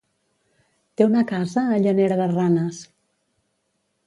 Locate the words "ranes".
2.35-2.81